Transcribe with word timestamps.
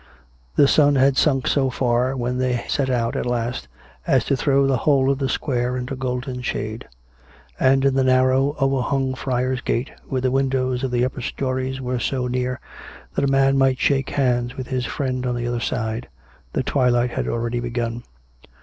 The 0.55 0.67
sun 0.67 0.95
had 0.95 1.15
sunk 1.15 1.45
so 1.45 1.69
far, 1.69 2.17
when 2.17 2.39
they 2.39 2.65
set 2.67 2.89
out 2.89 3.15
at 3.15 3.27
last, 3.27 3.67
as 4.07 4.25
to 4.25 4.35
throw 4.35 4.65
the 4.65 4.77
whole 4.77 5.11
of 5.11 5.19
the 5.19 5.29
square 5.29 5.77
into 5.77 5.95
golden 5.95 6.41
shade; 6.41 6.87
and, 7.59 7.85
in 7.85 7.93
the 7.93 8.03
narrow, 8.03 8.55
overhung 8.59 9.13
Friar's 9.13 9.61
Gate, 9.61 9.91
where 10.09 10.19
the 10.21 10.31
windows 10.31 10.83
of 10.83 10.89
the 10.89 11.05
upper 11.05 11.21
stories 11.21 11.79
were 11.79 11.99
so 11.99 12.25
near 12.25 12.59
that 13.13 13.25
a 13.25 13.31
man 13.31 13.59
might 13.59 13.77
shake 13.77 14.09
hands 14.09 14.57
with 14.57 14.69
his 14.69 14.87
friend 14.87 15.23
on 15.27 15.35
the 15.35 15.45
other 15.45 15.59
side, 15.59 16.07
the 16.53 16.63
twilight 16.63 17.11
had 17.11 17.27
already 17.27 17.59
begun. 17.59 18.01